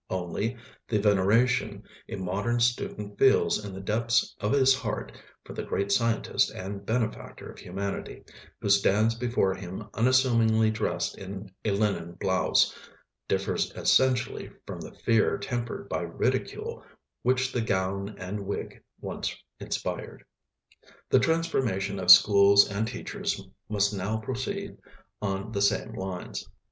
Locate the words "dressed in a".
10.71-11.69